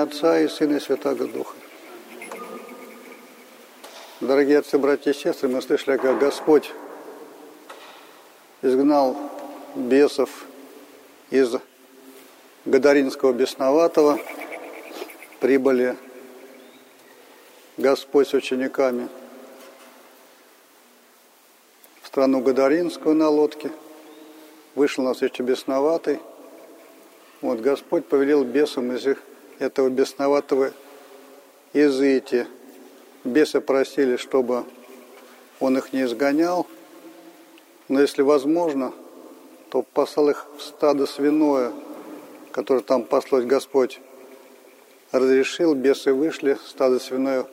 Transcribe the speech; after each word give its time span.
Отца 0.00 0.40
и 0.40 0.48
Сына 0.48 0.76
и 0.76 0.80
Святаго 0.80 1.26
Духа. 1.26 1.54
Дорогие 4.20 4.58
отцы, 4.58 4.78
братья 4.78 5.10
и 5.10 5.14
сестры, 5.14 5.48
мы 5.48 5.60
слышали, 5.60 5.96
как 5.98 6.18
Господь 6.18 6.70
изгнал 8.62 9.16
бесов 9.74 10.46
из 11.30 11.54
Гадаринского 12.64 13.32
бесноватого, 13.32 14.18
прибыли 15.40 15.96
Господь 17.76 18.28
с 18.28 18.34
учениками 18.34 19.08
в 22.02 22.06
страну 22.06 22.40
Гадаринскую 22.40 23.14
на 23.14 23.28
лодке, 23.28 23.70
вышел 24.74 25.04
на 25.04 25.12
встречу 25.12 25.42
бесноватый. 25.42 26.20
Вот 27.42 27.60
Господь 27.60 28.06
повелел 28.06 28.44
бесам 28.44 28.92
из 28.92 29.06
этого 29.60 29.88
бесноватого 29.88 30.72
изыти. 31.72 32.46
Бесы 33.22 33.60
просили, 33.60 34.16
чтобы 34.16 34.64
он 35.60 35.78
их 35.78 35.92
не 35.92 36.02
изгонял, 36.02 36.66
но 37.88 38.00
если 38.00 38.22
возможно, 38.22 38.92
то 39.68 39.82
послал 39.82 40.30
их 40.30 40.46
в 40.56 40.62
стадо 40.62 41.06
свиное, 41.06 41.72
которое 42.50 42.80
там 42.80 43.04
послать 43.04 43.46
Господь 43.46 44.00
разрешил, 45.12 45.74
бесы 45.74 46.12
вышли, 46.12 46.56
стадо 46.66 46.98
свиное 46.98 47.46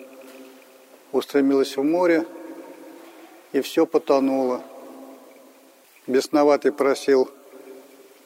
устремилось 1.12 1.76
в 1.76 1.84
море, 1.84 2.26
и 3.52 3.62
все 3.62 3.86
потонуло. 3.86 4.62
Бесноватый 6.06 6.72
просил, 6.72 7.30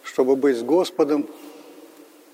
чтобы 0.03 0.35
быть 0.35 0.57
с 0.57 0.61
Господом, 0.61 1.27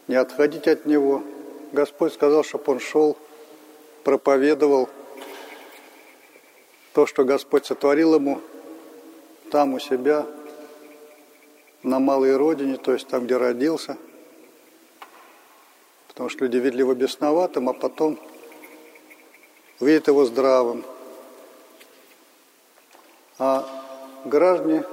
не 0.07 0.15
отходить 0.15 0.67
от 0.67 0.85
Него. 0.85 1.23
Господь 1.71 2.13
сказал, 2.13 2.43
чтобы 2.43 2.63
он 2.73 2.79
шел, 2.79 3.17
проповедовал 4.03 4.89
то, 6.93 7.05
что 7.05 7.23
Господь 7.25 7.65
сотворил 7.65 8.15
ему 8.15 8.41
там 9.51 9.73
у 9.73 9.79
себя, 9.79 10.25
на 11.83 11.99
малой 11.99 12.35
родине, 12.35 12.77
то 12.77 12.93
есть 12.93 13.07
там, 13.07 13.25
где 13.25 13.37
родился. 13.37 13.97
Потому 16.07 16.29
что 16.29 16.45
люди 16.45 16.57
видели 16.57 16.79
его 16.79 16.93
бесноватым, 16.93 17.69
а 17.69 17.73
потом 17.73 18.19
видят 19.79 20.07
его 20.07 20.25
здравым. 20.25 20.83
А 23.39 23.67
граждане, 24.25 24.83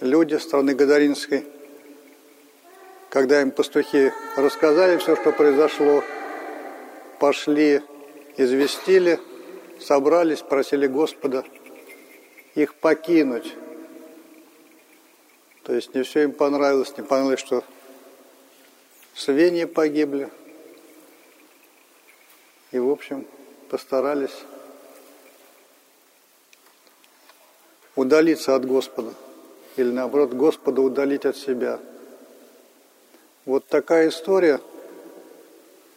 люди 0.00 0.34
страны 0.36 0.74
Гадаринской, 0.74 1.44
когда 3.12 3.42
им 3.42 3.50
пастухи 3.50 4.10
рассказали 4.36 4.96
все, 4.96 5.16
что 5.16 5.32
произошло, 5.32 6.02
пошли, 7.18 7.82
известили, 8.38 9.20
собрались, 9.78 10.40
просили 10.40 10.86
Господа 10.86 11.44
их 12.54 12.74
покинуть. 12.74 13.54
То 15.62 15.74
есть 15.74 15.94
не 15.94 16.04
все 16.04 16.22
им 16.22 16.32
понравилось, 16.32 16.96
не 16.96 17.04
понравилось, 17.04 17.40
что 17.40 17.62
свиньи 19.14 19.66
погибли. 19.66 20.30
И, 22.70 22.78
в 22.78 22.88
общем, 22.88 23.26
постарались 23.68 24.42
удалиться 27.94 28.56
от 28.56 28.64
Господа. 28.64 29.12
Или 29.76 29.90
наоборот, 29.90 30.32
Господа 30.32 30.80
удалить 30.80 31.26
от 31.26 31.36
себя. 31.36 31.78
Вот 33.44 33.66
такая 33.66 34.08
история, 34.08 34.60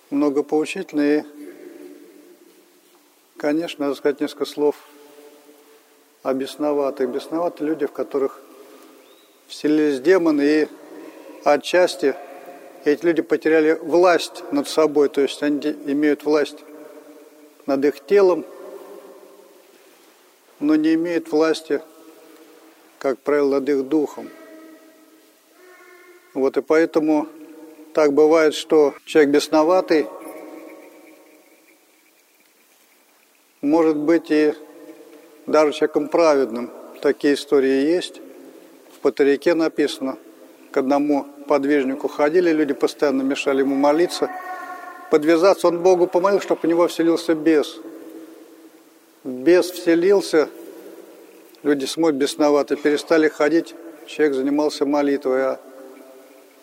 многопоучительная. 0.09 1.19
И, 1.19 1.23
конечно, 3.37 3.85
надо 3.85 3.95
сказать 3.95 4.19
несколько 4.19 4.45
слов 4.45 4.75
о 6.23 6.33
бесноватых. 6.33 7.07
Бесноваты 7.07 7.63
люди, 7.63 7.85
в 7.85 7.91
которых 7.91 8.41
вселились 9.45 9.99
демоны, 9.99 10.41
и 10.41 10.67
отчасти 11.43 12.15
эти 12.83 13.05
люди 13.05 13.21
потеряли 13.21 13.73
власть 13.73 14.43
над 14.51 14.67
собой, 14.67 15.09
то 15.09 15.21
есть 15.21 15.43
они 15.43 15.59
имеют 15.85 16.23
власть 16.23 16.57
над 17.67 17.85
их 17.85 18.03
телом, 18.07 18.43
но 20.59 20.73
не 20.73 20.95
имеют 20.95 21.31
власти, 21.31 21.83
как 22.97 23.19
правило, 23.19 23.59
над 23.59 23.69
их 23.69 23.87
духом. 23.87 24.31
Вот 26.33 26.57
и 26.57 26.61
поэтому 26.61 27.29
так 27.95 28.13
бывает, 28.13 28.53
что 28.53 28.93
человек 29.05 29.31
бесноватый 29.31 30.05
может 33.61 33.95
быть 33.95 34.29
и 34.29 34.53
даже 35.47 35.71
человеком 35.71 36.09
праведным. 36.09 36.69
Такие 37.01 37.33
истории 37.33 37.87
есть. 37.87 38.21
В 38.95 38.99
Патарике 38.99 39.53
написано, 39.53 40.17
к 40.71 40.77
одному 40.77 41.25
подвижнику 41.47 42.07
ходили, 42.07 42.51
люди 42.51 42.73
постоянно 42.73 43.23
мешали 43.23 43.61
ему 43.61 43.75
молиться– 43.75 44.29
подвязаться, 45.09 45.69
он 45.69 45.79
Богу 45.79 46.07
помолил, 46.07 46.41
чтобы 46.41 46.61
у 46.63 46.67
него 46.67 46.87
вселился 46.89 47.35
бес. 47.35 47.77
Бес 49.23 49.71
вселился, 49.71 50.49
люди 51.63 51.85
смотрят 51.85 52.17
бесновато, 52.17 52.75
перестали 52.75 53.29
ходить, 53.29 53.73
человек 54.07 54.35
занимался 54.35 54.85
молитвой, 54.85 55.43
а 55.43 55.59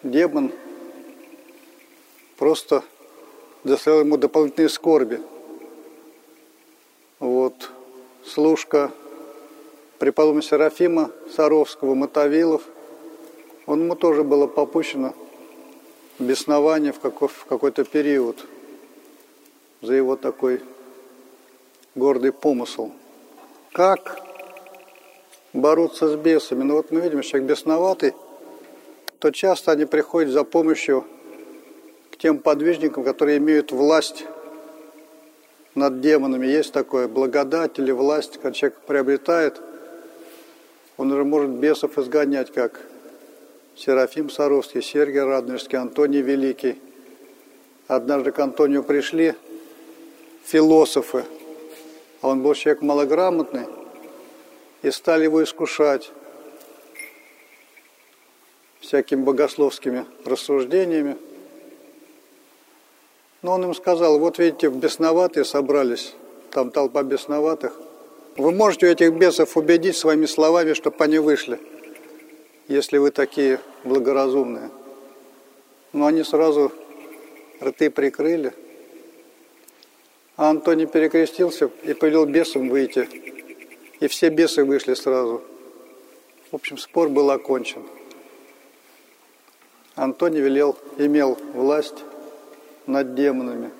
демон 0.02 0.52
просто 2.42 2.82
доставил 3.62 4.00
ему 4.00 4.16
дополнительные 4.16 4.68
скорби. 4.68 5.20
Вот, 7.20 7.70
служка 8.26 8.90
преподобного 10.00 10.42
Серафима 10.42 11.12
Саровского, 11.36 11.94
Мотовилов, 11.94 12.62
он 13.66 13.82
ему 13.82 13.94
тоже 13.94 14.24
было 14.24 14.48
попущено– 14.48 15.14
беснование 16.18 16.92
в, 16.92 16.98
каков, 16.98 17.32
в 17.32 17.44
какой-то 17.44 17.84
период 17.84 18.44
за 19.80 19.94
его 19.94 20.16
такой 20.16 20.62
гордый 21.94 22.32
помысл. 22.32 22.90
Как 23.70 24.20
бороться 25.52 26.08
с 26.08 26.16
бесами? 26.16 26.64
Ну 26.64 26.74
вот 26.74 26.90
мы 26.90 27.02
видим, 27.02 27.22
что 27.22 27.30
человек 27.30 27.50
бесноватый, 27.50 28.14
то 29.20 29.30
часто 29.30 29.70
они 29.70 29.84
приходят 29.84 30.32
за 30.32 30.42
помощью 30.42 31.04
тем 32.22 32.38
подвижникам, 32.38 33.02
которые 33.02 33.38
имеют 33.38 33.72
власть 33.72 34.26
над 35.74 36.00
демонами. 36.00 36.46
Есть 36.46 36.72
такое 36.72 37.08
благодать 37.08 37.80
или 37.80 37.90
власть, 37.90 38.34
когда 38.34 38.52
человек 38.52 38.78
приобретает, 38.86 39.60
он 40.96 41.10
уже 41.10 41.24
может 41.24 41.50
бесов 41.50 41.98
изгонять, 41.98 42.52
как 42.52 42.80
Серафим 43.74 44.30
Саровский, 44.30 44.82
Сергий 44.82 45.20
Радонежский, 45.20 45.76
Антоний 45.76 46.20
Великий. 46.20 46.80
Однажды 47.88 48.30
к 48.30 48.38
Антонию 48.38 48.84
пришли 48.84 49.34
философы, 50.44 51.24
а 52.20 52.28
он 52.28 52.42
был 52.42 52.54
человек 52.54 52.82
малограмотный, 52.82 53.66
и 54.82 54.92
стали 54.92 55.24
его 55.24 55.42
искушать 55.42 56.12
всякими 58.78 59.22
богословскими 59.22 60.06
рассуждениями. 60.24 61.16
Но 63.42 63.52
он 63.52 63.64
им 63.64 63.74
сказал, 63.74 64.18
вот 64.18 64.38
видите, 64.38 64.68
бесноватые 64.68 65.44
собрались, 65.44 66.14
там 66.50 66.70
толпа 66.70 67.02
бесноватых. 67.02 67.78
Вы 68.36 68.52
можете 68.52 68.90
этих 68.90 69.12
бесов 69.12 69.56
убедить 69.56 69.96
своими 69.96 70.26
словами, 70.26 70.72
чтобы 70.72 70.96
они 71.00 71.18
вышли– 71.18 71.60
если 72.68 72.98
вы 72.98 73.10
такие 73.10 73.60
благоразумные. 73.84 74.70
Но 75.92 76.06
они 76.06 76.24
сразу 76.24 76.72
рты 77.62 77.90
прикрыли. 77.90 78.54
А 80.36 80.50
Антоний 80.50 80.86
перекрестился 80.86 81.70
и 81.82 81.92
повел 81.92 82.24
бесам 82.24 82.68
выйти. 82.68 83.08
И 84.00 84.08
все 84.08 84.30
бесы 84.30 84.64
вышли 84.64 84.94
сразу. 84.94 85.42
В 86.50 86.56
общем, 86.56 86.78
спор 86.78 87.08
был 87.08 87.30
окончен. 87.30 87.82
Антоний 89.94 90.40
велел, 90.40 90.78
имел 90.96 91.38
власть 91.52 92.02
над 92.86 93.14
демонами. 93.14 93.70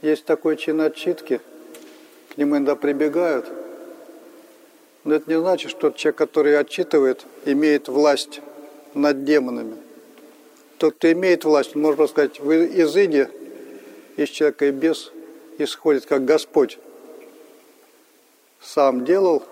Есть 0.00 0.24
такой 0.24 0.56
чин 0.56 0.80
отчитки, 0.80 1.40
к 2.34 2.36
нему 2.36 2.56
иногда 2.56 2.76
прибегают– 2.76 3.46
но 5.04 5.16
это 5.16 5.28
не 5.30 5.38
значит, 5.38 5.70
что 5.70 5.90
человек, 5.90 6.16
который 6.16 6.58
отчитывает, 6.58 7.24
имеет 7.44 7.88
власть 7.88 8.40
над 8.94 9.24
демонами. 9.24 9.76
Тот, 10.78 10.94
кто 10.94 11.10
имеет 11.10 11.44
власть, 11.44 11.74
можно 11.74 12.06
сказать, 12.06 12.38
в 12.38 12.50
изыде 12.52 13.30
из 14.16 14.28
человека 14.28 14.66
и 14.66 14.70
без 14.70 15.12
исходит, 15.58 16.06
как 16.06 16.24
Господь 16.24 16.78
сам 18.60 19.04
делал, 19.04 19.42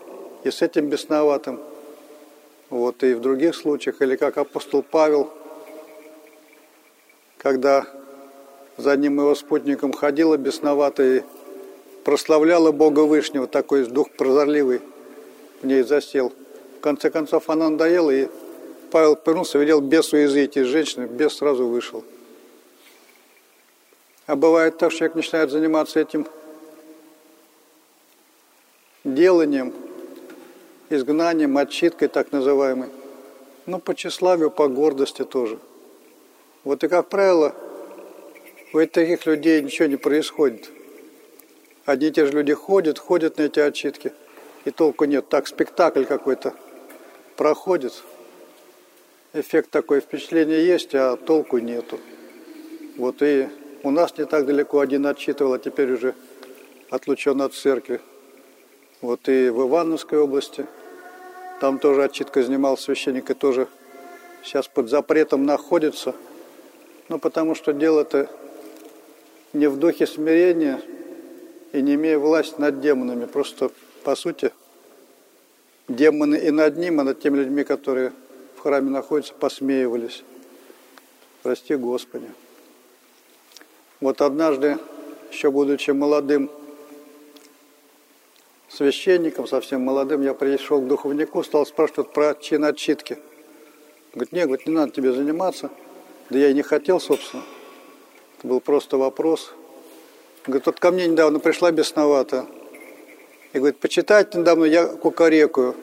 и 0.45 0.51
с 0.51 0.63
этим 0.63 0.89
бесноватым. 0.89 1.61
Вот 2.71 3.03
и 3.03 3.15
в 3.15 3.21
других 3.21 3.57
случаях, 3.57 4.01
или 4.01 4.15
как 4.17 4.39
апостол 4.39 4.83
Павел, 4.83 5.33
когда 7.37 7.87
за 8.81 8.93
одним 8.93 9.19
его 9.19 9.35
спутником 9.35 9.93
ходила 9.93 10.37
бесноватая 10.37 11.25
прославляла 12.05 12.73
Бога 12.73 13.01
Вышнего, 13.01 13.47
такой 13.47 13.85
дух 13.85 14.11
прозорливый 14.11 14.81
в 15.61 15.67
ней 15.67 15.83
засел. 15.83 16.33
В 16.79 16.81
конце 16.81 17.11
концов 17.11 17.51
она 17.51 17.69
надоела, 17.69 18.11
и 18.11 18.29
Павел 18.91 19.17
повернулся, 19.17 19.59
велел 19.59 19.81
бесу 19.81 20.17
изыти 20.25 20.61
из 20.61 20.67
женщины, 20.67 21.05
бес 21.05 21.37
сразу 21.37 21.67
вышел. 21.67 22.03
А 24.27 24.35
бывает 24.35 24.79
так, 24.79 24.91
что 24.91 25.01
человек 25.01 25.17
начинает 25.17 25.51
заниматься 25.51 26.01
этим 26.01 26.27
деланием, 29.05 29.75
изгнанием, 30.89 31.57
отчиткой 31.59 32.09
так 32.09 32.33
называемой. 32.33 32.89
Ну, 33.67 33.79
по 33.79 33.95
тщеславию, 33.95 34.51
по 34.51 34.69
гордости 34.69 35.25
тоже. 35.25 35.59
Вот 36.65 36.83
и, 36.83 36.89
как 36.89 37.09
правило, 37.09 37.55
у 38.73 38.87
таких 38.87 39.27
людей 39.27 39.61
ничего 39.63 39.89
не 39.89 39.97
происходит. 39.97 40.71
Одни 41.85 42.09
и 42.09 42.11
те 42.13 42.27
же 42.27 42.33
люди 42.33 42.55
ходят, 42.55 42.99
ходят 42.99 43.39
на 43.39 43.43
эти 43.43 43.59
отчитки, 43.59 44.13
и 44.65 44.71
толку 44.71 45.07
нет. 45.07 45.29
Так, 45.29 45.49
спектакль 45.49 46.05
какой-то 46.05 46.55
проходит, 47.37 48.03
эффект 49.33 49.71
такой, 49.71 50.01
впечатление 50.01 50.65
есть, 50.65 50.95
а 50.95 51.17
толку 51.17 51.59
нету. 51.59 51.99
Вот 52.97 53.23
и 53.23 53.49
у 53.83 53.91
нас 53.91 54.17
не 54.19 54.25
так 54.25 54.47
далеко 54.47 54.81
один 54.81 55.07
отчитывал, 55.07 55.55
а 55.55 55.59
теперь 55.59 55.91
уже 55.93 56.15
отлучен 56.91 57.41
от 57.41 57.55
церкви. 57.55 58.01
Вот 59.01 59.29
и 59.29 59.49
в 59.49 59.67
Ивановской 59.67 60.19
области, 60.19 60.67
там 61.61 61.79
тоже 61.79 62.05
отчитка 62.05 62.43
занимал 62.43 62.77
священник, 62.77 63.31
и 63.31 63.35
тоже 63.35 63.69
сейчас 64.45 64.69
под 64.69 64.89
запретом 64.89 65.45
находится. 65.45 66.15
Ну, 67.09 67.19
потому 67.19 67.55
что 67.55 67.73
дело-то 67.73 68.29
не 69.53 69.69
в 69.69 69.79
духе 69.79 70.07
смирения 70.07 70.81
и 71.73 71.83
не 71.83 71.95
имея 71.95 72.19
власти 72.19 72.55
над 72.59 72.81
демонами. 72.81 73.27
Просто, 73.27 73.71
по 74.05 74.15
сути, 74.15 74.53
демоны 75.89 76.37
и 76.37 76.51
над 76.51 76.77
ним, 76.77 77.01
и 77.01 77.05
над 77.05 77.21
теми 77.21 77.39
людьми, 77.39 77.65
которые 77.65 78.13
в 78.57 78.61
храме 78.61 78.91
находятся, 78.91 79.35
посмеивались. 79.35 80.23
Прости 81.43 81.75
Господи. 81.75 82.29
Вот 84.01 84.21
однажды, 84.21 84.79
еще 85.33 85.51
будучи 85.51 85.91
молодым 85.91 86.51
священником, 88.69 89.47
совсем 89.47 89.83
молодым, 89.83 90.23
я 90.23 90.33
пришел 90.33 90.81
к 90.81 90.87
духовнику, 90.87 91.43
стал 91.43 91.67
спрашивать 91.67 92.13
про 92.13 92.35
чин 92.35 92.65
отчитки. 92.65 93.19
Говорит, 94.15 94.33
нет, 94.33 94.47
говорит, 94.47 94.67
не 94.67 94.75
надо 94.75 94.93
тебе 94.93 95.13
заниматься. 95.13 95.71
Да 96.31 96.39
я 96.39 96.49
и 96.49 96.55
не 96.55 96.63
хотел, 96.63 97.01
собственно. 97.01 97.43
Это 98.41 98.49
был 98.49 98.61
просто 98.63 98.97
вопрос. 98.97 99.53
Говорит, 100.47 100.65
вот 100.65 100.81
ко 100.81 100.91
мне 100.91 101.07
недавно 101.07 101.41
пришла 101.41 101.71
бесновато. 101.73 102.47
И 103.53 103.59
говорит, 103.59 103.77
почитать 103.77 104.35
недавно 104.35 104.65
я 104.65 104.87
кукарекую. 104.87 105.77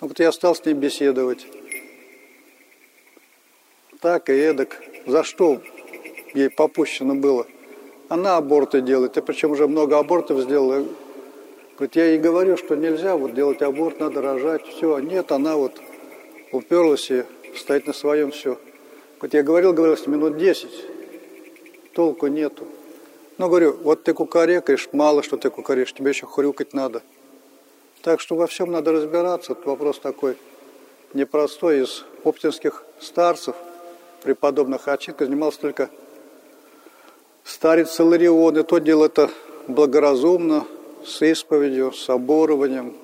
Ну, 0.00 0.08
вот 0.08 0.18
я 0.18 0.32
стал 0.32 0.54
с 0.54 0.64
ней 0.64 0.72
беседовать. 0.72 1.46
Так 4.00 4.30
и 4.30 4.32
эдак. 4.32 4.82
За 5.06 5.24
что 5.24 5.60
ей 6.32 6.48
попущено 6.48 7.14
было? 7.14 7.46
Она 8.08 8.38
аборты 8.38 8.80
делает, 8.80 9.18
и 9.18 9.20
причем 9.20 9.50
уже 9.50 9.68
много 9.68 9.98
абортов 9.98 10.40
сделала. 10.40 10.86
Говорит, 11.76 11.96
я 11.96 12.06
ей 12.06 12.18
говорю, 12.18 12.56
что 12.56 12.76
нельзя 12.76 13.14
вот 13.14 13.34
делать 13.34 13.60
аборт, 13.60 14.00
надо 14.00 14.22
рожать, 14.22 14.66
все. 14.68 15.00
Нет, 15.00 15.30
она 15.32 15.56
вот 15.58 15.82
уперлась 16.50 17.10
и 17.10 17.24
стоит 17.54 17.86
на 17.86 17.92
своем 17.92 18.30
все. 18.30 18.58
Говорит, 19.18 19.34
я 19.34 19.42
говорил, 19.42 19.74
говорил, 19.74 19.98
минут 20.06 20.38
десять, 20.38 20.95
толку 21.96 22.26
нету. 22.26 22.66
Но 23.38 23.48
говорю, 23.48 23.74
вот 23.82 24.04
ты 24.04 24.12
кукарекаешь, 24.12 24.90
мало 24.92 25.22
что 25.22 25.38
ты 25.38 25.48
кукарекаешь, 25.48 25.94
тебе 25.94 26.10
еще 26.10 26.26
хрюкать 26.26 26.74
надо. 26.74 27.02
Так 28.02 28.20
что 28.20 28.36
во 28.36 28.46
всем 28.46 28.70
надо 28.70 28.92
разбираться. 28.92 29.52
Это 29.52 29.66
вопрос 29.66 29.98
такой 29.98 30.36
непростой. 31.14 31.82
Из 31.82 32.04
оптинских 32.22 32.84
старцев, 33.00 33.56
преподобных 34.22 34.86
Ачитка, 34.88 35.24
занимался 35.24 35.60
только 35.60 35.88
старец 37.44 37.98
Иларион. 37.98 38.58
И 38.58 38.62
то 38.62 38.76
дело 38.76 39.06
это 39.06 39.30
благоразумно, 39.66 40.66
с 41.02 41.22
исповедью, 41.22 41.92
с 41.92 42.10
оборованием, 42.10 42.94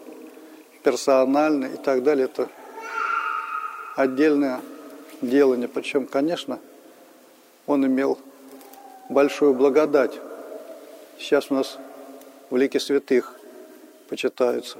персонально 0.82 1.66
и 1.66 1.76
так 1.76 2.02
далее. 2.02 2.26
Это 2.26 2.50
отдельное 3.96 4.60
делание. 5.22 5.68
Причем, 5.68 6.06
конечно, 6.06 6.58
он 7.66 7.86
имел 7.86 8.18
большую 9.12 9.54
благодать. 9.54 10.12
Сейчас 11.18 11.50
у 11.50 11.54
нас 11.54 11.78
в 12.50 12.56
лике 12.56 12.80
святых 12.80 13.34
почитаются. 14.08 14.78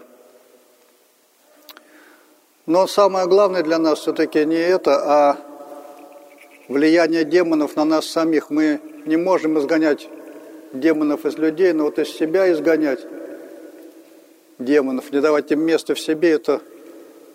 Но 2.67 2.87
самое 2.87 3.27
главное 3.27 3.63
для 3.63 3.79
нас 3.79 4.01
все-таки 4.01 4.45
не 4.45 4.57
это, 4.57 5.01
а 5.05 5.37
влияние 6.69 7.25
демонов 7.25 7.77
на 7.77 7.85
нас 7.85 8.07
самих. 8.07 8.51
Мы 8.51 8.81
не 9.05 9.17
можем 9.17 9.59
изгонять 9.59 10.09
демонов 10.73 11.27
из 11.27 11.37
людей, 11.37 11.73
но 11.73 11.85
вот 11.85 11.99
из 11.99 12.09
себя 12.09 12.51
изгонять 12.53 13.01
демонов, 14.59 15.13
не 15.13 15.21
давать 15.21 15.51
им 15.51 15.61
места 15.61 15.95
в 15.95 16.01
себе, 16.01 16.31
это 16.31 16.61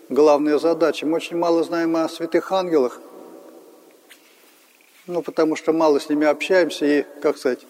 главная 0.09 0.59
задача. 0.59 1.05
Мы 1.05 1.17
очень 1.17 1.37
мало 1.37 1.63
знаем 1.63 1.95
о 1.95 2.07
святых 2.09 2.51
ангелах, 2.51 3.01
ну, 5.07 5.21
потому 5.21 5.55
что 5.55 5.71
мало 5.71 5.99
с 5.99 6.09
ними 6.09 6.27
общаемся, 6.27 6.85
и, 6.85 7.05
как 7.21 7.37
сказать, 7.37 7.65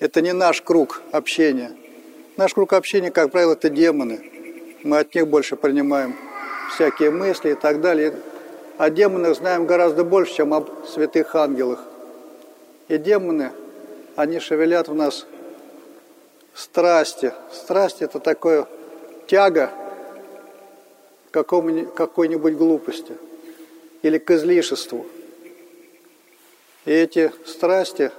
это 0.00 0.20
не 0.20 0.32
наш 0.32 0.60
круг 0.62 1.00
общения. 1.12 1.72
Наш 2.36 2.52
круг 2.52 2.72
общения, 2.72 3.10
как 3.10 3.30
правило, 3.30 3.52
это 3.52 3.70
демоны. 3.70 4.30
Мы 4.82 4.98
от 4.98 5.14
них 5.14 5.28
больше 5.28 5.56
принимаем 5.56 6.16
всякие 6.74 7.10
мысли 7.10 7.50
и 7.50 7.54
так 7.54 7.80
далее. 7.80 8.14
О 8.78 8.90
демонах 8.90 9.36
знаем 9.36 9.64
гораздо 9.64 10.04
больше, 10.04 10.34
чем 10.34 10.52
об 10.52 10.68
святых 10.86 11.34
ангелах. 11.34 11.82
И 12.88 12.98
демоны, 12.98 13.52
они 14.16 14.38
шевелят 14.38 14.88
в 14.88 14.94
нас 14.94 15.24
страсти. 16.52 17.32
Страсть– 17.52 17.98
это 18.02 18.18
такое 18.18 18.66
тяга 19.28 19.70
к 21.30 21.42
какой-нибудь 21.42 22.54
глупости 22.54 23.12
или 24.02 24.18
к 24.18 24.30
излишеству– 24.32 25.06
и 26.86 26.92
эти 26.92 27.32
страсти 27.44 28.12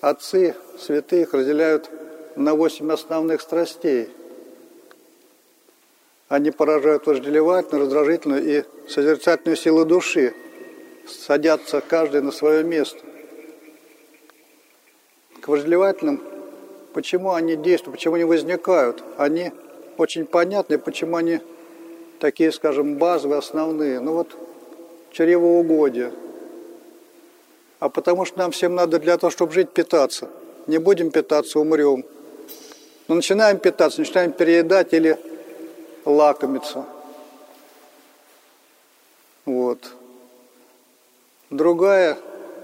отцы 0.00 0.54
святых 0.78 1.32
разделяют 1.32 1.88
на 2.36 2.54
восемь 2.54 2.92
основных 2.92 3.40
страстей. 3.40 4.10
Они 6.28 6.50
поражают 6.50 7.06
вожделевательную, 7.06 7.86
раздражительную 7.86 8.44
и 8.44 8.64
созерцательную 8.88 9.56
силу 9.56 9.84
души. 9.84 10.34
Садятся 11.06 11.80
каждый 11.80 12.22
на 12.22 12.30
свое 12.32 12.62
место. 12.62 12.98
К 15.40 15.48
вожделевательным, 15.48 16.22
почему 16.92 17.32
они 17.32 17.56
действуют, 17.56 17.96
почему 17.96 18.14
они 18.16 18.24
возникают? 18.24 19.02
Они 19.16 19.52
очень 19.96 20.26
понятны, 20.26 20.78
почему 20.78 21.16
они 21.16 21.40
такие, 22.18 22.52
скажем, 22.52 22.96
базовые, 22.96 23.38
основные. 23.38 24.00
Ну 24.00 24.14
вот 24.14 24.36
чревоугодие– 25.12 26.12
а 27.80 27.88
потому 27.88 28.26
что 28.26 28.38
нам 28.38 28.52
всем 28.52 28.74
надо 28.74 28.98
для 28.98 29.16
того, 29.16 29.30
чтобы 29.30 29.52
жить, 29.52 29.70
питаться. 29.70 30.28
Не 30.66 30.78
будем 30.78 31.10
питаться, 31.10 31.58
умрем. 31.58 32.04
Но 33.08 33.14
начинаем 33.14 33.58
питаться, 33.58 34.00
начинаем 34.00 34.32
переедать 34.32 34.92
или 34.92 35.18
лакомиться. 36.04 36.84
Вот. 39.46 39.78
Другая 41.48 42.18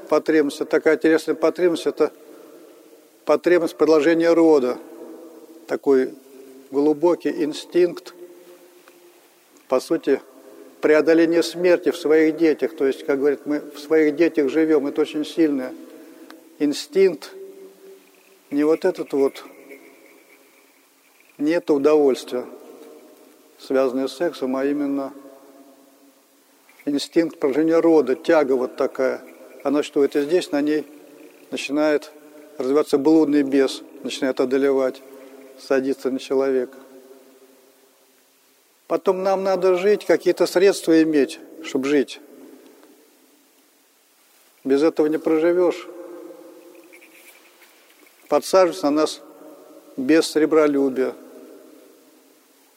потребность, 0.08 0.58
такая 0.68 0.96
интересная 0.96 1.35
потребность, 1.35 1.87
это 1.87 2.12
потребность 3.25 3.75
продолжения 3.75 4.32
рода. 4.32 4.78
Такой 5.66 6.14
глубокий 6.70 7.42
инстинкт, 7.42 8.14
по 9.66 9.80
сути, 9.80 10.20
преодоление 10.80 11.42
смерти 11.42 11.90
в 11.90 11.97
своих 11.97 12.37
детях. 12.37 12.76
То 12.76 12.87
есть, 12.87 13.04
как 13.04 13.18
говорят, 13.18 13.47
мы 13.47 13.61
в 13.61 13.78
своих 13.78 14.16
детях 14.16 14.49
живем. 14.50 14.87
Это 14.87 15.00
очень 15.00 15.25
сильный 15.25 15.71
инстинкт. 16.59 17.33
Не 18.50 18.64
вот 18.64 18.85
этот 18.85 19.12
вот, 19.12 19.45
нет 21.38 21.68
удовольствия, 21.71 22.45
связанное 23.59 24.06
с 24.06 24.16
сексом, 24.16 24.56
а 24.56 24.64
именно 24.64 25.12
инстинкт 26.85 27.38
продолжения 27.38 27.78
рода, 27.80 28.14
тяга 28.14 28.52
вот 28.52 28.76
такая. 28.76 29.21
Она 29.64 29.83
что 29.83 30.04
это 30.04 30.23
здесь, 30.23 30.52
на 30.52 30.61
ней 30.61 30.87
начинает 31.50 32.12
развиваться 32.56 32.99
блудный 32.99 33.42
бес, 33.42 33.83
начинает 34.04 34.40
одолевать, 34.40 35.02
садиться 35.59 36.11
на 36.11 36.18
человека. 36.18 36.78
Потом 38.87 39.23
нам 39.23 39.43
надо 39.43 39.76
жить, 39.76 40.05
какие-то 40.05 40.47
средства 40.47 41.02
иметь, 41.02 41.40
чтобы 41.64 41.88
жить. 41.88 42.21
Без 44.64 44.83
этого 44.83 45.07
не 45.07 45.19
проживешь. 45.19 45.88
подсаживается 48.28 48.87
на 48.87 49.02
нас 49.02 49.21
без 49.97 50.26
сребролюбия. 50.26 51.14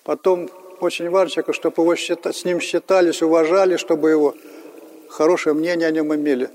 Потом 0.03 0.49
очень 0.79 1.09
важно 1.09 1.31
человеку, 1.31 1.53
чтобы 1.53 1.81
его 1.83 1.95
считали, 1.95 2.33
с 2.33 2.45
ним 2.45 2.59
считались, 2.59 3.21
уважали, 3.21 3.77
чтобы 3.77 4.09
его 4.09 4.35
хорошее 5.09 5.55
мнение 5.55 5.87
о 5.87 5.91
нем 5.91 6.13
имели. 6.13 6.49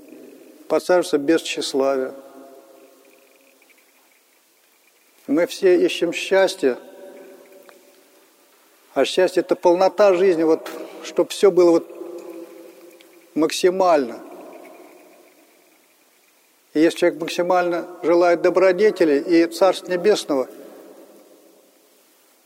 Подсаживается 0.67 1.17
без 1.17 1.41
тщеславия. 1.41 2.13
Мы 5.27 5.45
все 5.47 5.77
ищем 5.77 6.13
счастье, 6.13 6.77
а 8.95 9.05
счастье– 9.05 9.41
это 9.41 9.55
полнота 9.55 10.15
жизни, 10.15 10.41
вот, 10.41 10.67
чтобы 11.03 11.29
все 11.29 11.51
было 11.51 11.69
вот 11.71 11.87
максимально. 13.35 14.19
И 16.73 16.79
если 16.79 16.97
человек 16.97 17.21
максимально 17.21 17.85
желает 18.01 18.41
добродетели 18.41 19.19
и 19.19 19.45
Царства 19.45 19.91
Небесного, 19.91 20.47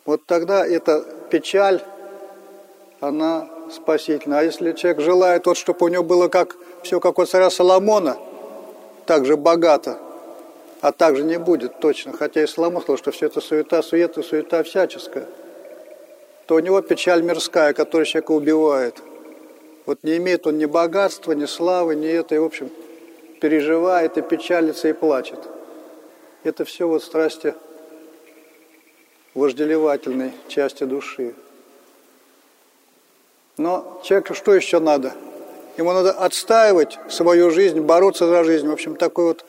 вот 0.04 0.26
тогда 0.26 0.68
эта 0.68 1.06
печаль, 1.30 1.82
она 3.00 3.48
спасительна. 3.72 4.40
А 4.40 4.44
если 4.44 4.74
человек 4.74 5.02
желает, 5.02 5.46
вот, 5.46 5.56
чтобы 5.56 5.86
у 5.86 5.88
него 5.88 6.04
было 6.04 6.28
как, 6.28 6.58
все 6.84 7.00
как 7.00 7.18
у 7.18 7.26
царя 7.26 7.50
Соломона, 7.50 8.18
так 9.06 9.26
же 9.26 9.38
богато– 9.38 9.98
а 10.82 10.92
также 10.92 11.24
не 11.24 11.38
будет 11.38 11.80
точно, 11.80 12.14
хотя 12.14 12.42
и 12.42 12.48
Соломон 12.48 12.82
сказал, 12.82 12.98
что 12.98 13.12
все 13.12 13.26
это 13.26 13.42
суета, 13.42 13.82
суета, 13.82 14.24
суета 14.24 14.64
всяческая, 14.64 15.28
то 16.50 16.56
у 16.56 16.60
него 16.60 16.82
печаль 16.82 17.22
мирская, 17.22 17.74
которая 17.74 18.08
человека 18.08 18.32
убивает. 18.32 19.04
Вот 19.86 20.00
не 20.02 20.18
имеет 20.18 20.48
он 20.48 20.58
ни 20.58 20.66
богатства, 20.66 21.34
ни 21.34 21.46
славы, 21.46 21.94
ни 21.96 22.08
это, 22.08 22.34
и, 22.34 22.40
в 22.40 22.44
общем, 22.44 22.72
переживает 23.40 24.18
и 24.18 24.24
печалится 24.24 24.88
и 24.88 24.94
плачет. 24.94 25.38
Это 26.44 26.66
все 26.66 26.88
вот 26.88 27.04
страсти 27.04 27.54
вожделевательной 29.36 30.32
части 30.48 30.86
души. 30.86 31.36
Но 33.58 34.02
человеку 34.04 34.34
что 34.34 34.56
еще 34.56 34.80
надо? 34.80 35.14
Ему 35.78 35.94
надо 35.94 36.14
отстаивать 36.14 36.98
свою 37.10 37.52
жизнь, 37.52 37.80
бороться 37.80 38.26
за 38.26 38.44
жизнь. 38.44 38.68
В 38.68 38.74
общем, 38.74 38.96
такой 38.96 39.26
вот 39.26 39.46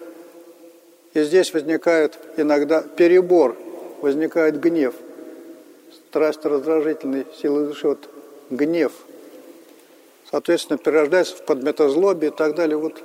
и 1.14 1.22
здесь 1.22 1.54
возникает 1.54 2.18
иногда 2.36 2.82
перебор, 2.82 3.56
возникает 4.02 4.60
гнев. 4.60 4.92
Страсть 6.10 6.44
раздражительной 6.44 7.24
силы 7.40 7.68
души, 7.68 7.86
вот 7.86 8.10
гнев. 8.50 8.90
Соответственно, 10.28 10.76
перерождается 10.76 11.36
в 11.36 11.44
подметозлобие 11.44 12.32
и 12.32 12.34
так 12.34 12.56
далее. 12.56 12.76
Вот 12.76 13.00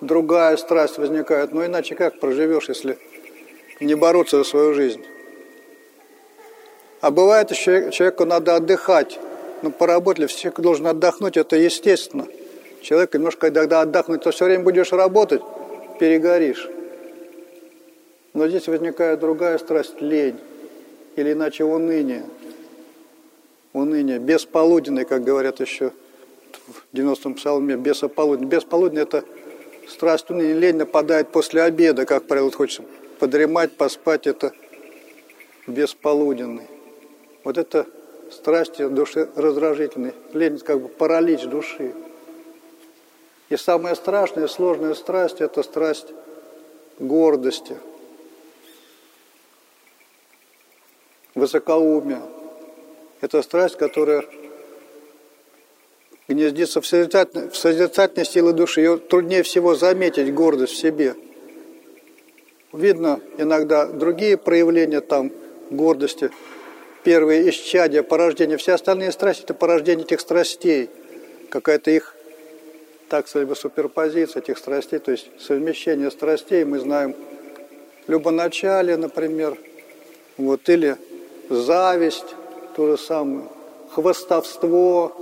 другая 0.00 0.56
страсть 0.56 0.96
возникает. 0.96 1.52
Но 1.52 1.66
иначе 1.66 1.94
как 1.94 2.18
проживешь, 2.18 2.70
если 2.70 2.98
не 3.80 3.94
бороться 3.94 4.38
за 4.38 4.44
свою 4.44 4.72
жизнь? 4.72 5.04
А 7.02 7.10
бывает 7.10 7.50
еще, 7.50 7.90
человеку 7.90 8.24
надо 8.24 8.56
отдыхать. 8.56 9.18
Ну, 9.60 9.70
поработали, 9.70 10.26
человек 10.26 10.60
должен 10.60 10.86
отдохнуть, 10.86 11.36
это 11.36 11.56
естественно. 11.56 12.26
Человек 12.80 13.12
немножко, 13.12 13.50
когда 13.52 13.82
отдохнуть, 13.82 14.22
то 14.22 14.30
все 14.30 14.46
время 14.46 14.64
будешь 14.64 14.92
работать, 14.92 15.42
перегоришь. 16.00 16.66
Но 18.32 18.48
здесь 18.48 18.68
возникает 18.68 19.20
другая 19.20 19.58
страсть– 19.58 19.96
лень, 20.00 20.38
или 21.18 21.32
иначе 21.32 21.64
уныние. 21.64 22.22
Уныние, 23.78 24.18
бесполуденный, 24.18 25.04
как 25.04 25.22
говорят 25.22 25.60
еще 25.60 25.92
в 26.66 26.82
90-м 26.92 27.34
псалме, 27.34 27.76
бесополуденный. 27.76 28.48
Бесполуденный– 28.48 29.02
это 29.04 29.24
страсть 29.88 30.30
уныния, 30.30 30.54
лень 30.54 30.76
нападает 30.76 31.28
после 31.28 31.62
обеда, 31.62 32.04
как 32.04 32.24
правило, 32.24 32.50
хочется 32.50 32.82
подремать, 33.20 33.76
поспать– 33.76 34.26
это 34.26 34.52
бесполуденный. 35.68 36.66
Вот 37.44 37.56
это 37.56 37.86
страсти 38.32 38.88
души 38.88 39.28
раздражительной, 39.36 40.12
лень– 40.32 40.58
как 40.64 40.80
бы 40.80 40.88
паралич 40.88 41.42
души. 41.42 41.94
И 43.48 43.56
самая 43.56 43.94
страшная, 43.94 44.48
сложная 44.48 44.94
страсть– 44.94 45.36
это 45.40 45.62
страсть 45.62 46.08
гордости– 46.98 47.76
высокоумие. 51.36 52.22
Это 53.20 53.42
страсть, 53.42 53.76
которая 53.76 54.24
гнездится 56.28 56.80
в 56.80 56.86
созерцательной, 56.86 57.48
в 57.48 57.56
созерцательной 57.56 58.24
силе 58.24 58.52
души. 58.52 58.80
Ее 58.80 58.98
труднее 58.98 59.42
всего 59.42 59.74
заметить, 59.74 60.32
гордость 60.32 60.74
в 60.74 60.76
себе. 60.76 61.14
Видно 62.72 63.20
иногда 63.38 63.86
другие 63.86 64.36
проявления 64.36 65.00
там 65.00 65.32
гордости. 65.70 66.30
Первые 67.02 67.48
исчадия, 67.50 68.02
порождение. 68.02 68.58
Все 68.58 68.74
остальные 68.74 69.12
страсти– 69.12 69.42
это 69.44 69.54
порождение 69.54 70.04
этих 70.04 70.20
страстей. 70.20 70.90
Какая-то 71.48 71.90
их, 71.90 72.14
так 73.08 73.26
сказать, 73.26 73.56
суперпозиция 73.56 74.42
этих 74.42 74.58
страстей, 74.58 74.98
то 74.98 75.10
есть 75.10 75.28
совмещение 75.40 76.10
страстей. 76.10 76.64
Мы 76.64 76.78
знаем 76.78 77.16
любоначалие, 78.06 78.96
например, 78.96 79.56
вот, 80.36 80.68
или 80.68 80.96
зависть, 81.48 82.34
то 82.78 82.86
же 82.86 82.96
самое, 82.96 83.48
хвастовство, 83.90 85.12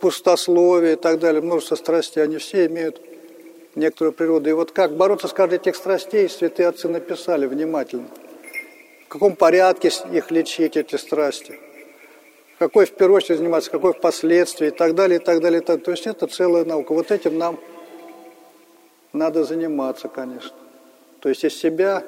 пустословие 0.00 0.94
и 0.94 0.96
так 0.96 1.20
далее, 1.20 1.40
множество 1.40 1.76
страстей, 1.76 2.24
они 2.24 2.38
все 2.38 2.66
имеют 2.66 3.00
некоторую 3.76 4.12
природу. 4.12 4.50
И 4.50 4.52
вот 4.54 4.72
как 4.72 4.96
бороться 4.96 5.28
с 5.28 5.32
каждой 5.32 5.60
этих 5.60 5.76
страстей, 5.76 6.28
святые 6.28 6.66
отцы 6.66 6.88
написали 6.88 7.46
внимательно. 7.46 8.08
В 9.04 9.08
каком 9.08 9.36
порядке 9.36 9.92
их 10.10 10.32
лечить, 10.32 10.76
эти 10.76 10.96
страсти. 10.96 11.60
Какой 12.58 12.86
в 12.86 12.94
первую 12.94 13.18
очередь 13.18 13.38
заниматься, 13.38 13.70
какой 13.70 13.92
впоследствии 13.92 14.66
и 14.66 14.72
так 14.72 14.96
далее, 14.96 15.20
и 15.20 15.22
так 15.22 15.40
далее. 15.40 15.62
И 15.62 15.64
так. 15.64 15.80
То 15.84 15.92
есть 15.92 16.08
это 16.08 16.26
целая 16.26 16.64
наука. 16.64 16.92
Вот 16.92 17.12
этим 17.12 17.38
нам 17.38 17.60
надо 19.12 19.44
заниматься, 19.44 20.08
конечно. 20.08 20.56
То 21.20 21.28
есть 21.28 21.44
из 21.44 21.56
себя 21.56 22.02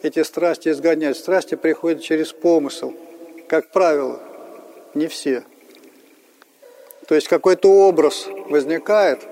эти 0.00 0.22
страсти 0.22 0.70
изгонять. 0.70 1.18
Страсти 1.18 1.54
приходят 1.54 2.02
через 2.02 2.32
помысл, 2.32 2.94
как 3.50 3.72
правило, 3.72 4.20
не 4.94 5.08
все. 5.08 5.42
То 7.08 7.16
есть 7.16 7.26
какой-то 7.26 7.68
образ 7.68 8.28
возникает, 8.48 9.26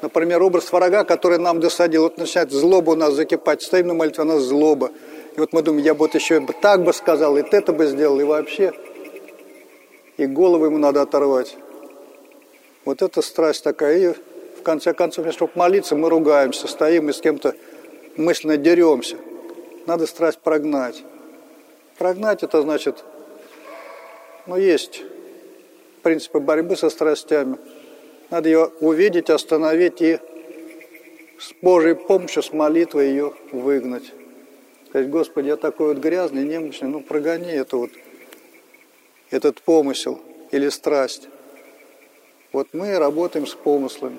например, 0.00 0.42
образ 0.42 0.72
врага, 0.72 1.04
который 1.04 1.38
нам 1.38 1.60
досадил. 1.60 2.04
Вот 2.04 2.16
начинает 2.16 2.50
злоба 2.50 2.92
у 2.92 2.94
нас 2.94 3.12
закипать, 3.12 3.60
стоим 3.60 3.88
на 3.88 3.94
молитве, 3.94 4.24
у 4.24 4.26
нас 4.26 4.40
злоба. 4.40 4.90
И 5.36 5.38
вот 5.38 5.52
мы 5.52 5.60
думаем, 5.60 5.84
я 5.84 5.92
бы 5.92 5.98
вот 5.98 6.14
еще 6.14 6.40
так 6.62 6.82
бы 6.82 6.94
сказал, 6.94 7.36
и 7.36 7.42
это 7.42 7.74
бы 7.74 7.86
сделал, 7.86 8.18
и 8.20 8.24
вообще. 8.24 8.72
И 10.16 10.24
голову 10.24 10.64
ему 10.64 10.78
надо 10.78 11.02
оторвать. 11.02 11.54
Вот 12.86 13.02
это 13.02 13.20
страсть 13.20 13.62
такая. 13.64 13.98
И 13.98 14.14
в 14.58 14.62
конце 14.62 14.94
концов, 14.94 15.30
чтобы 15.34 15.52
молиться, 15.56 15.94
мы 15.94 16.08
ругаемся, 16.08 16.68
стоим 16.68 17.10
и 17.10 17.12
с 17.12 17.20
кем-то 17.20 17.54
мысленно 18.16 18.56
деремся 18.56 19.16
надо 19.84 20.06
страсть 20.06 20.38
прогнать. 20.38 21.04
Прогнать 21.98 22.42
это 22.42 22.62
значит, 22.62 23.04
ну, 24.48 24.56
есть 24.56 25.02
принципы 26.02 26.40
борьбы 26.40 26.74
со 26.74 26.88
страстями. 26.88 27.58
Надо 28.30 28.48
ее 28.48 28.72
увидеть, 28.80 29.28
остановить 29.28 30.00
и 30.00 30.18
с 31.38 31.52
Божьей 31.60 31.94
помощью, 31.94 32.42
с 32.42 32.52
молитвой 32.52 33.10
ее 33.10 33.34
выгнать. 33.52 34.10
Сказать, 34.88 35.10
Господи, 35.10 35.48
я 35.48 35.56
такой 35.56 35.88
вот 35.88 35.98
грязный, 35.98 36.44
немощный, 36.44 36.88
ну 36.88 37.02
прогони 37.02 37.52
это 37.52 37.76
вот, 37.76 37.90
этот 39.30 39.60
помысел 39.60 40.18
или 40.50 40.70
страсть. 40.70 41.28
Вот 42.50 42.68
мы 42.72 42.98
работаем 42.98 43.46
с 43.46 43.54
помыслами. 43.54 44.18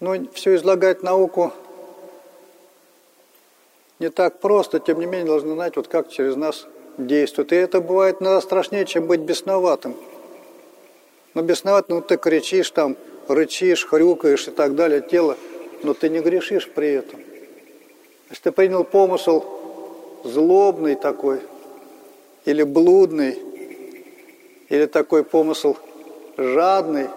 Но 0.00 0.16
все 0.32 0.54
излагать 0.54 1.02
науку 1.02 1.52
не 3.98 4.08
так 4.08 4.40
просто, 4.40 4.80
тем 4.80 5.00
не 5.00 5.06
менее 5.06 5.26
должны 5.26 5.52
знать, 5.52 5.76
вот 5.76 5.88
как 5.88 6.08
через 6.08 6.36
нас 6.36 6.66
действует. 6.98 7.52
И 7.52 7.56
это 7.56 7.80
бывает 7.80 8.16
иногда 8.20 8.40
страшнее, 8.40 8.84
чем 8.84 9.06
быть 9.06 9.20
бесноватым. 9.20 9.94
Но 11.34 11.42
бесноватым, 11.42 11.96
ну 11.96 12.02
ты 12.02 12.16
кричишь 12.16 12.70
там, 12.70 12.96
рычишь, 13.28 13.86
хрюкаешь 13.86 14.48
и 14.48 14.50
так 14.50 14.74
далее, 14.74 15.00
тело, 15.00 15.36
но 15.82 15.94
ты 15.94 16.08
не 16.08 16.20
грешишь 16.20 16.68
при 16.68 16.92
этом. 16.92 17.20
Если 18.30 18.44
ты 18.44 18.52
принял 18.52 18.84
помысл 18.84 19.44
злобный 20.24 20.94
такой, 20.94 21.40
или 22.44 22.62
блудный, 22.62 23.38
или 24.68 24.86
такой 24.86 25.24
помысл 25.24 25.76
жадный, 26.36 27.08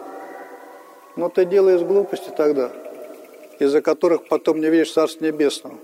ну 1.15 1.29
ты 1.29 1.45
делаешь 1.45 1.81
глупости 1.81 2.29
тогда, 2.35 2.71
из-за 3.59 3.81
которых 3.81 4.27
потом 4.27 4.59
не 4.61 4.69
видишь 4.69 4.91
Царство 4.91 5.25
Небесного. 5.25 5.77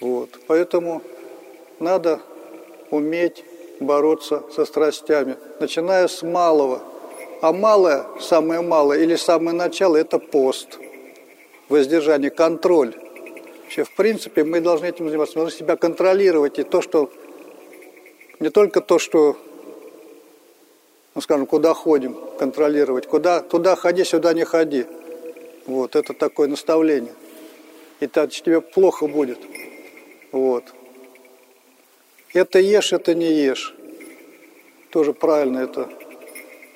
Вот. 0.00 0.30
Поэтому 0.46 1.02
надо 1.78 2.20
уметь 2.94 3.44
бороться 3.80 4.42
со 4.54 4.64
страстями, 4.64 5.36
начиная 5.60 6.08
с 6.08 6.22
малого. 6.22 6.80
А 7.40 7.52
малое, 7.52 8.06
самое 8.20 8.62
малое 8.62 9.00
или 9.00 9.16
самое 9.16 9.56
начало– 9.56 9.96
это 9.98 10.18
пост. 10.18 10.78
воздержание, 11.68 12.30
контроль. 12.30 12.94
Вообще, 13.62 13.84
в 13.84 13.94
принципе, 13.94 14.44
мы 14.44 14.60
должны 14.60 14.86
этим 14.86 15.08
заниматься. 15.08 15.36
Мы 15.36 15.44
должны 15.44 15.58
себя 15.58 15.76
контролировать. 15.76 16.58
И 16.58 16.62
то, 16.62 16.80
что 16.80 17.10
не 18.40 18.50
только 18.50 18.80
то, 18.80 18.98
что, 18.98 19.36
ну, 21.14 21.20
скажем, 21.20 21.46
куда 21.46 21.74
ходим, 21.74 22.16
контролировать. 22.38 23.06
Куда, 23.06 23.40
туда 23.40 23.76
ходи, 23.76 24.04
сюда 24.04 24.32
не 24.34 24.44
ходи. 24.44 24.86
Вот, 25.66 25.96
это 25.96 26.12
такое 26.12 26.48
наставление. 26.48 27.14
И 28.00 28.06
тогда 28.06 28.30
тебе 28.30 28.60
плохо 28.60 29.06
будет. 29.06 29.38
Вот. 30.32 30.64
Это 32.34 32.58
ешь, 32.58 32.92
это 32.92 33.14
не 33.14 33.32
ешь. 33.32 33.76
Тоже 34.90 35.12
правильно 35.12 35.58
это. 35.58 35.88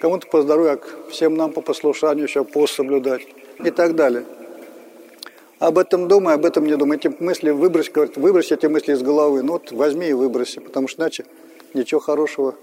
Кому-то 0.01 0.29
по 0.29 0.41
здоровью, 0.41 0.75
а 0.75 1.11
всем 1.11 1.35
нам 1.35 1.53
по 1.53 1.63
послушанию 1.63 2.27
еще 2.27 2.45
пост 2.45 2.75
соблюдать 2.75 3.23
и 3.65 3.73
так 3.73 3.97
далее. 3.97 4.25
Об 5.59 5.79
этом 5.79 6.07
думай, 6.07 6.35
об 6.35 6.45
этом 6.45 6.65
не 6.65 6.77
думай. 6.77 6.99
Эти 6.99 7.09
мысли 7.09 7.51
выбрось, 7.51 7.91
говорит, 7.91 8.17
выбрось 8.17 8.53
эти 8.53 8.67
мысли 8.67 8.93
из 8.93 9.03
головы. 9.03 9.43
Ну 9.43 9.55
вот 9.55 9.73
возьми 9.73 10.07
и 10.07 10.13
выброси, 10.13 10.61
потому 10.61 10.87
что 10.87 11.03
иначе 11.03 11.27
ничего 11.75 12.01
хорошего, 12.01 12.55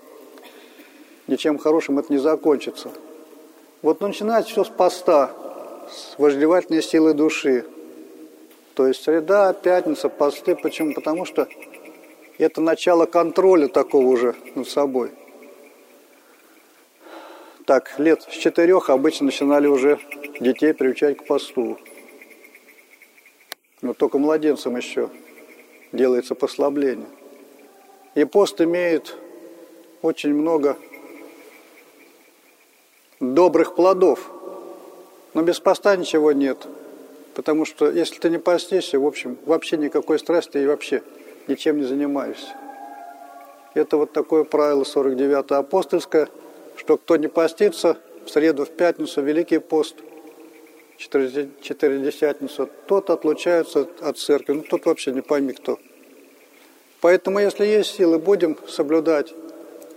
ничем 1.27 1.57
хорошим 1.57 1.99
это 1.99 2.13
не 2.13 2.19
закончится. 2.19 2.91
Вот 3.81 3.99
начинать 3.99 4.47
все 4.47 4.63
с 4.63 4.69
поста, 4.69 5.31
с 5.91 6.17
вожделевательной 6.17 6.81
силы 6.81 7.13
души. 7.13 7.65
То 8.73 8.87
есть 8.87 9.03
среда, 9.03 9.51
пятница, 9.51 10.07
посты. 10.07 10.55
Почему? 10.55 10.93
Потому 10.93 11.25
что 11.25 11.49
это 12.43 12.61
начало 12.61 13.05
контроля 13.05 13.67
такого 13.67 14.07
уже 14.07 14.35
над 14.55 14.67
собой. 14.67 15.11
Так, 17.65 17.97
лет 17.97 18.21
с 18.21 18.33
четырех 18.33 18.89
обычно 18.89 19.25
начинали 19.25 19.67
уже 19.67 19.99
детей 20.39 20.73
приучать 20.73 21.17
к 21.17 21.25
посту. 21.25 21.79
Но 23.81 23.93
только 23.93 24.19
младенцам 24.19 24.75
еще 24.75 25.09
делается 25.91 26.35
послабление. 26.35 27.07
И 28.13 28.23
пост 28.25 28.61
имеет 28.61 29.15
очень 30.01 30.33
много 30.33 30.77
добрых 33.19 33.75
плодов. 33.75 34.31
Но 35.33 35.41
без 35.41 35.59
поста 35.59 35.95
ничего 35.95 36.31
нет. 36.31 36.67
Потому 37.33 37.65
что 37.65 37.91
если 37.91 38.19
ты 38.19 38.29
не 38.29 38.37
постишься, 38.37 38.99
в 38.99 39.05
общем, 39.05 39.37
вообще 39.45 39.77
никакой 39.77 40.19
страсти 40.19 40.59
и 40.59 40.65
вообще 40.65 41.01
ничем 41.47 41.77
не 41.77 41.83
занимаешься. 41.83 42.55
Это 43.73 43.97
вот 43.97 44.13
такое 44.13 44.43
правило 44.43 44.83
49 44.83 45.51
апостольское, 45.51 46.29
что 46.77 46.97
кто 46.97 47.17
не 47.17 47.27
постится 47.27 47.97
в 48.25 48.29
среду, 48.29 48.65
в 48.65 48.69
пятницу, 48.69 49.21
Великий 49.21 49.59
пост, 49.59 49.95
Четыредесятницу, 50.97 52.69
тот 52.87 53.09
отлучается 53.09 53.87
от 53.99 54.17
церкви. 54.17 54.53
Ну, 54.53 54.63
тот 54.63 54.85
вообще 54.85 55.11
не 55.11 55.21
пойми 55.21 55.51
кто. 55.53 55.77
Поэтому, 57.01 57.39
если 57.39 57.65
есть 57.65 57.95
силы, 57.95 58.17
будем 58.17 58.57
соблюдать 58.67 59.33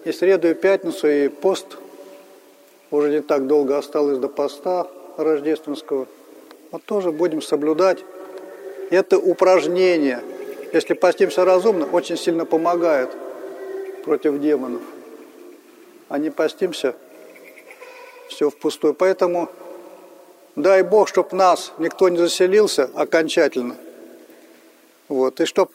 и 0.05 0.13
среду, 0.13 0.51
и 0.51 0.55
пятницу, 0.55 1.09
и 1.09 1.29
пост. 1.29 1.79
Уже 2.91 3.11
не 3.11 3.21
так 3.21 3.47
долго 3.47 3.79
осталось 3.79 4.19
до 4.19 4.29
поста 4.29 4.89
рождественского. 5.17 6.09
Вот 6.73 6.83
тоже 6.85 7.13
будем 7.13 7.43
соблюдать. 7.43 8.05
Это 8.91 9.19
упражнение. 9.19 10.21
Если 10.73 10.95
постимся 10.95 11.45
разумно, 11.45 11.87
очень 11.87 12.17
сильно 12.17 12.45
помогает 12.45 13.11
против 14.05 14.41
демонов. 14.41 14.83
А 16.09 16.19
не 16.19 16.31
постимся, 16.31 16.95
все 18.29 18.51
впустую. 18.51 18.95
Поэтому 18.95 19.49
дай 20.57 20.83
Бог, 20.83 21.09
чтобы 21.09 21.37
нас 21.37 21.73
никто 21.79 22.09
не 22.09 22.19
заселился 22.19 22.91
окончательно. 22.95 23.77
Вот. 25.09 25.41
И 25.41 25.47
чтобы 25.47 25.73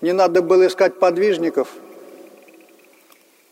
не 0.00 0.12
надо 0.12 0.42
было 0.42 0.66
искать 0.66 0.98
подвижников. 0.98 1.68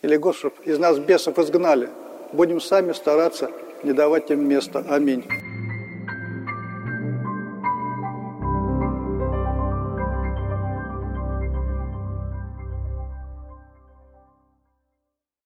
Или, 0.02 0.16
Господи, 0.16 0.54
из 0.64 0.78
нас 0.78 0.98
бесов 0.98 1.38
изгнали. 1.38 1.88
Будем 2.32 2.60
сами 2.60 2.92
стараться 2.92 3.50
не 3.82 3.92
давать 3.92 4.30
им 4.30 4.46
места. 4.48 4.84
Аминь. 4.88 5.51